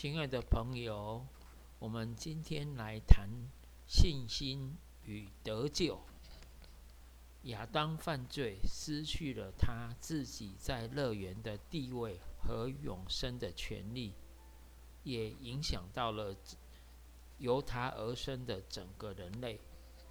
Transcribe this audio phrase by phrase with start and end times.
[0.00, 1.26] 亲爱的朋友，
[1.78, 3.28] 我们今天来谈
[3.86, 6.00] 信心与得救。
[7.42, 14.14] 亚当犯罪，失去了他自己在乐园的地位和永生的权利，
[15.02, 16.34] 也影响到了
[17.36, 19.60] 由他而生的整个人类，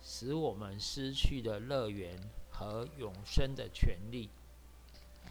[0.04, 2.16] 使我们失去了乐园
[2.52, 4.30] 和永生的权利。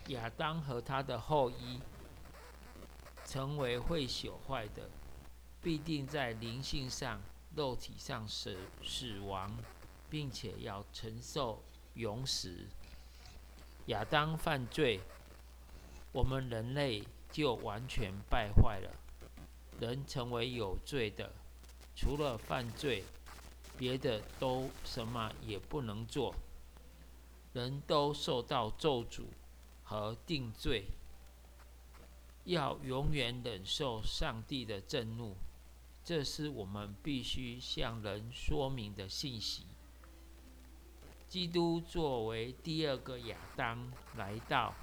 [0.09, 1.79] 亚当和他的后裔。
[3.29, 4.89] 成为会朽坏的，
[5.61, 7.21] 必定在灵性上、
[7.55, 9.55] 肉体上死死亡，
[10.09, 12.65] 并且要承受永死。
[13.89, 15.01] 亚当犯罪，
[16.11, 18.91] 我们人类就完全败坏了。
[19.79, 21.31] 人成为有罪的，
[21.95, 23.05] 除了犯罪，
[23.77, 26.35] 别的都什么也不能做。
[27.53, 29.25] 人都受到咒诅
[29.85, 30.87] 和定罪。
[32.49, 35.37] 要永远忍受上帝的震怒，
[36.03, 39.65] 这是我们必须向人说明的信息。
[41.29, 44.75] 基督作为第二个亚当来到，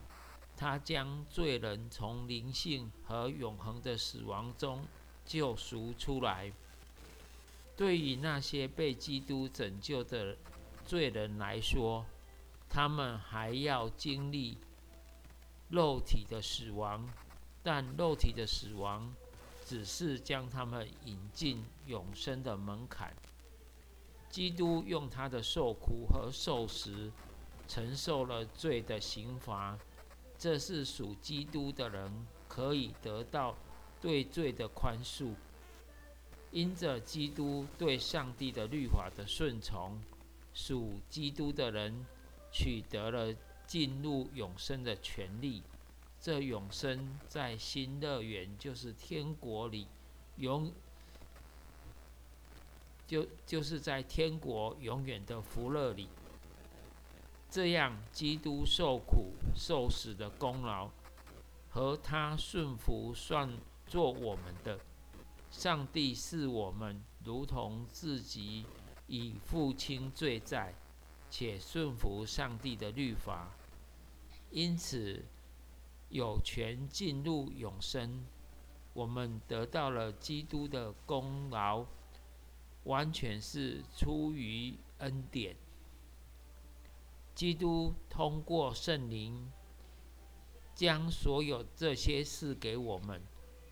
[0.56, 4.86] 他将罪人从灵性和永恒的死亡中
[5.26, 6.54] 救赎出来。
[7.76, 10.38] 对于那些被基督拯救的
[10.86, 12.06] 罪人来说，
[12.70, 14.60] 他们还要经历
[15.70, 17.10] 肉体的死亡。
[17.66, 19.12] 但肉体的死亡，
[19.66, 23.12] 只是将他们引进永生的门槛。
[24.30, 27.12] 基督用他的受苦和受死，
[27.68, 29.76] 承受了罪的刑罚。
[30.38, 33.56] 这是属基督的人可以得到
[34.00, 35.34] 对罪的宽恕。
[36.52, 40.00] 因着基督对上帝的律法的顺从，
[40.54, 42.06] 属基督的人
[42.52, 43.34] 取得了
[43.66, 45.64] 进入永生的权利。
[46.26, 49.86] 这永生在新乐园，就是天国里，
[50.38, 50.74] 永
[53.06, 56.10] 就就是在天国永远的福乐里。
[57.48, 60.90] 这样，基督受苦受死的功劳，
[61.70, 63.56] 和他顺服算
[63.86, 64.80] 作我们的。
[65.52, 68.66] 上帝视我们如同自己
[69.06, 70.74] 以父亲罪债，
[71.30, 73.52] 且顺服上帝的律法，
[74.50, 75.24] 因此。
[76.16, 78.26] 有权进入永生，
[78.94, 81.86] 我们得到了基督的功劳，
[82.86, 85.58] 完全是出于恩典。
[87.34, 89.52] 基督通过圣灵，
[90.74, 93.22] 将所有这些事给我们，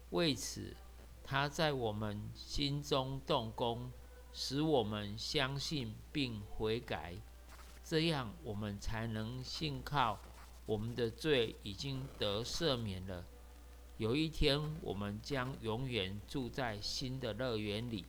[0.10, 0.76] 为此
[1.24, 3.90] 他在我们心中动工，
[4.34, 7.16] 使我们相信并悔改，
[7.86, 10.20] 这样我们才能信靠。
[10.66, 13.26] 我们的罪已经得赦免了。
[13.98, 18.06] 有一天，我们将永远住在新的乐园里。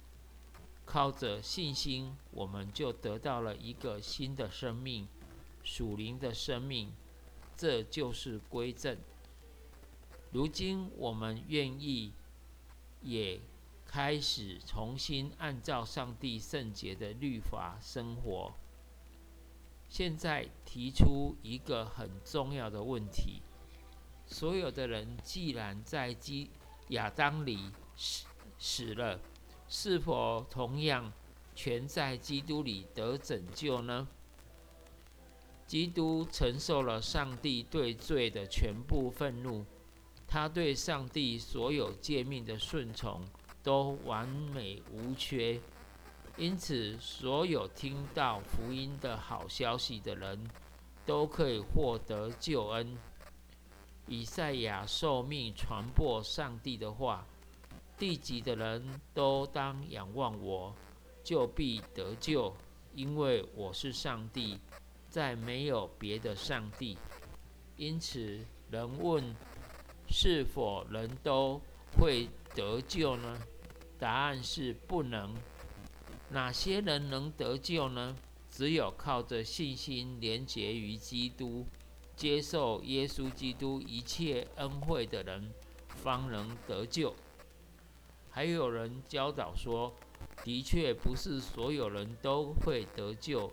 [0.87, 5.09] 靠着信心，我们就得到了一个新的生命，
[5.63, 6.93] 属灵的生命。
[7.57, 8.99] 这就是归正。
[10.31, 12.13] 如今，我们愿意
[13.01, 13.41] 也
[13.87, 18.55] 开始重新按照上帝圣洁的律法生活。
[19.89, 23.43] 现在提出一个很重要的问题：
[24.27, 26.51] 所有的人既然在基
[26.89, 28.27] 亚当里死
[28.59, 29.21] 死了，
[29.69, 31.13] 是否同样
[31.55, 34.09] 全在基督里得拯救呢？
[35.67, 39.65] 基督承受了上帝对罪的全部愤怒，
[40.27, 43.23] 他对上帝所有诫命的顺从
[43.63, 45.61] 都完美无缺。
[46.37, 50.51] 因此，所有听到福音的好消息的人，
[51.07, 52.99] 都可以获得救恩。
[54.09, 57.25] 以赛亚受命传播上帝的话，
[57.97, 60.75] 地级的人都当仰望我，
[61.23, 62.53] 就必得救，
[62.95, 64.59] 因为我是上帝，
[65.09, 66.99] 再没有别的上帝。
[67.77, 69.23] 因此，人问
[70.09, 71.61] 是否人都
[71.97, 73.41] 会得救呢？
[74.01, 75.33] 答案是不能。
[76.35, 78.17] 哪些人能得救呢？
[78.51, 81.65] 只有靠着信心连结于基督，
[82.17, 85.53] 接受耶稣基督一切恩惠的人，
[85.87, 87.15] 方能得救。
[88.31, 89.95] 还有人教导说，
[90.43, 93.49] 的确不是所有人都会得救，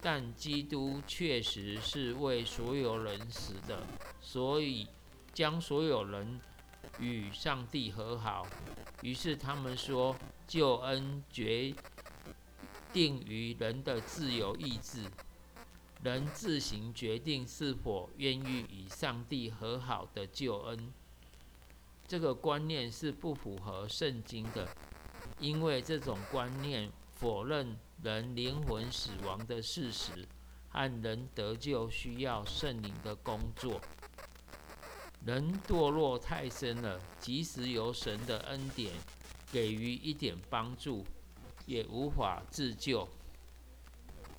[0.00, 3.84] 但基督确实是为所有人死的，
[4.20, 4.86] 所以
[5.34, 6.40] 将所有人
[7.00, 8.46] 与上帝和好。
[9.02, 10.14] 于是他们说，
[10.46, 11.74] 救恩绝。
[12.92, 15.04] 定于人的自由意志，
[16.02, 20.92] 人自行决定是否愿意与上帝和好的救恩。
[22.06, 24.68] 这个观念是不符合圣经的，
[25.38, 30.28] 因为这种观念否认人灵魂死亡的事实
[30.68, 33.80] 和人得救需要圣灵的工作。
[35.24, 38.92] 人堕落太深了，即使有神的恩典
[39.52, 41.06] 给予一点帮助，
[41.66, 43.08] 也无法自救。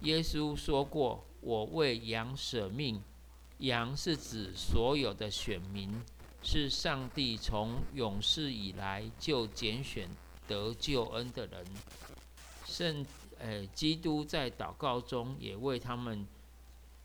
[0.01, 3.01] 耶稣说过：“我为羊舍命。”
[3.59, 6.01] 羊是指所有的选民，
[6.41, 10.09] 是上帝从永世以来就拣选
[10.47, 11.65] 得救恩的人。
[12.65, 13.05] 圣，
[13.39, 16.27] 呃，基督在祷告中也为他们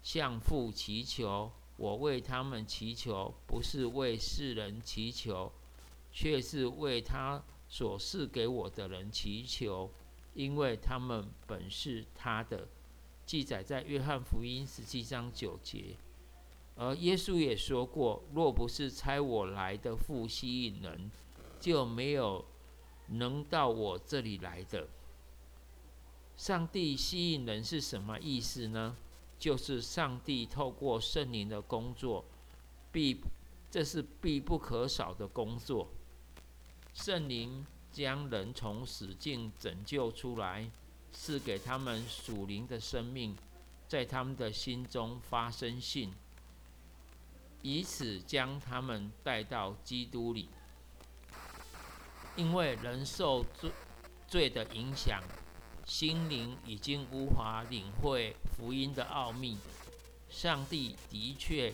[0.02, 1.52] 向父祈求。
[1.76, 5.52] 我为他们祈求，不是为世人祈求，
[6.10, 9.88] 却是为他所赐给我的人祈求，
[10.38, 12.68] 因为他们本是他的。
[13.26, 15.96] 记载在约翰福音十七章九节。
[16.76, 21.10] 而耶稣也说过：“若不是差我来的父吸引人，
[21.58, 22.44] 就没有
[23.08, 24.86] 能到我这里来的。”
[26.38, 28.96] 上帝吸引人是什么意思呢？
[29.40, 32.24] 就是上帝透过圣灵的工作，
[32.92, 33.20] 必
[33.68, 35.88] 这是必不可少的工作。
[36.94, 40.70] 圣灵将人从死境拯救出来，
[41.12, 43.36] 赐给他们属灵的生命，
[43.86, 46.12] 在他们的心中发生信，
[47.62, 50.48] 以此将他们带到基督里。
[52.36, 53.70] 因为人受罪
[54.26, 55.22] 罪的影响。
[55.84, 59.56] 心灵已经无法领会福音的奥秘，
[60.28, 61.72] 上帝的确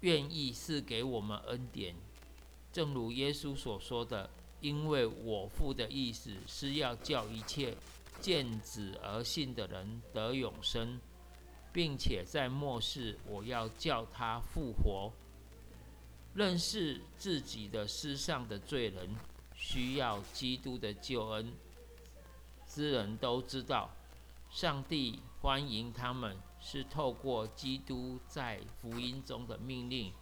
[0.00, 1.94] 愿意赐给我们恩典，
[2.72, 4.28] 正如耶稣所说的
[4.66, 7.72] ：“因为我父的意思是要叫一切
[8.20, 11.00] 见子而信的人得永生，
[11.72, 15.12] 并且在末世我要叫他复活。”
[16.34, 19.14] 认识自己的世上的罪人，
[19.54, 21.52] 需要基督的救恩。
[22.66, 23.88] 之人都知道，
[24.50, 30.12] 上帝欢迎他们，是透过基督在福音中的命令。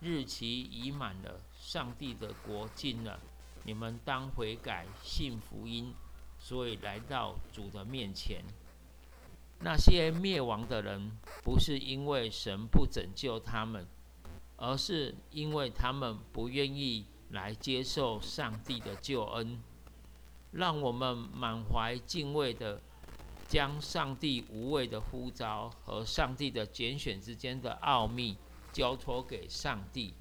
[0.00, 3.18] 日期已满了，上帝的国近了，
[3.64, 5.94] 你们当悔改，信福音，
[6.38, 8.44] 所以来到主的面前。
[9.60, 11.10] 那些灭亡的人，
[11.42, 13.86] 不是因为神不拯救他们，
[14.56, 19.58] 而是因为他们不愿意来接受上帝的救恩。
[20.52, 22.80] 让我们满怀敬畏的，
[23.48, 28.36] 将上帝无畏的呼召和上帝的拣选之间的奥秘
[28.72, 30.14] 交托给上帝，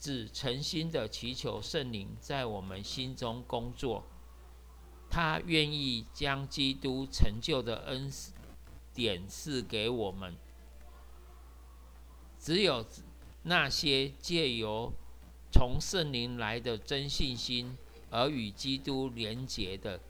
[0.00, 4.02] 只诚心的祈求圣灵在我们心中工作。
[5.08, 8.10] 他愿意将基督成就的恩
[8.92, 10.34] 典赐给我们。
[12.38, 12.84] 只有
[13.44, 14.92] 那些借由
[15.52, 17.76] 从圣灵来的真信心。
[18.12, 20.00] 而与基督连结的，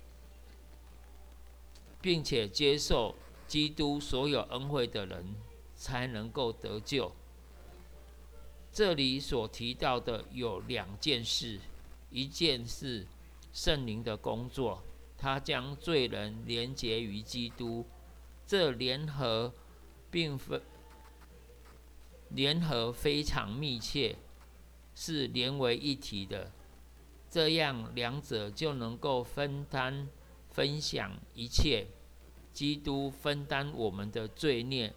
[2.00, 3.14] 并且接受
[3.46, 5.34] 基督所有恩惠的人，
[5.76, 7.12] 才能够得救。
[8.72, 11.58] 这里所提到的有两件事：
[12.10, 13.06] 一件是
[13.52, 14.82] 圣灵的工作，
[15.18, 17.84] 他将罪人连结于基督，
[18.46, 19.52] 这联合
[20.10, 20.60] 并非
[22.28, 24.16] 联合非常密切，
[24.94, 26.52] 是连为一体的。
[27.28, 30.08] 这样，两者就能够分担、
[30.48, 31.86] 分享一切。
[32.52, 34.92] 基督分担我们的罪孽，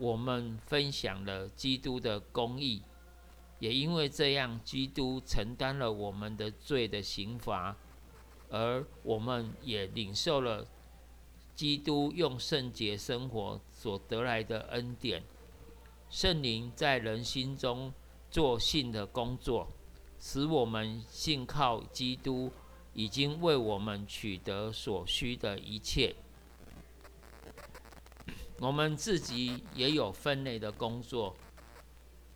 [0.00, 2.82] 我们分享了基督的公义。
[3.58, 7.76] 也因为这样，基督承担了我们的罪的刑罚，
[8.48, 10.66] 而我们也领受了
[11.54, 15.22] 基督用圣洁生活所得来的恩典。
[16.08, 17.92] 圣灵在人心中
[18.30, 19.68] 做信的工作。
[20.22, 22.52] 使我们信靠基督，
[22.92, 26.14] 已经为我们取得所需的一切。
[28.60, 31.34] 我们自己也有分内的工作，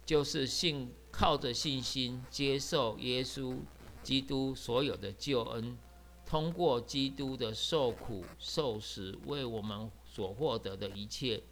[0.07, 3.59] 就是信靠着信心接受耶稣
[4.03, 5.77] 基督所有的救恩，
[6.25, 11.43] 通过基督的受苦受死，为我们所获得的一切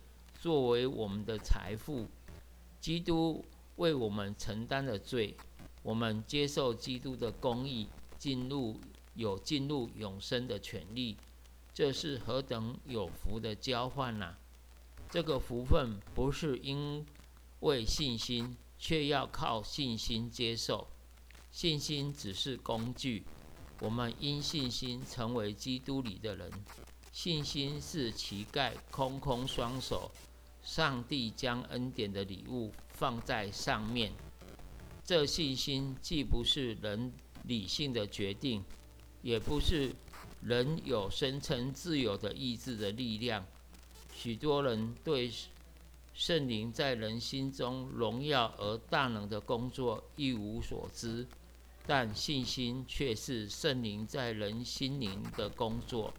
[0.40, 2.06] 作为我们的财富。
[2.80, 3.44] 基督
[3.76, 5.36] 为我们承担的罪。
[5.82, 8.80] 我们接受基督的公义，进入
[9.14, 11.18] 有进入永生的权利，
[11.74, 14.36] 这是何等有福的交换呐！
[15.12, 17.04] 这个福分不是因
[17.60, 20.88] 为信心，却要靠信心接受。
[21.50, 23.22] 信心只是工具，
[23.80, 26.50] 我们因信心成为基督里的人。
[27.12, 30.10] 信心是乞丐空空双手，
[30.62, 34.10] 上帝将恩典的礼物放在上面。
[35.04, 37.12] 这信心既不是人
[37.44, 38.64] 理性的决定，
[39.20, 39.94] 也不是
[40.40, 43.44] 人有声称自由的意志的力量。
[44.14, 45.32] 许多人对
[46.14, 51.26] 圣灵在人心中荣耀而大能的工作一无所知，
[51.86, 56.12] 但信心却是圣灵在人心灵的工作。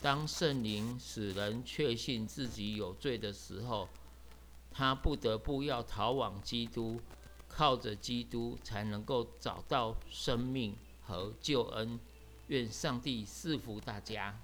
[0.00, 3.88] 当圣灵使人确信自己有罪的时候，
[4.70, 7.00] 他不得不要逃往基督，
[7.48, 11.98] 靠着基督才能够找到生命和救恩。
[12.48, 14.38] 愿上帝赐福大家。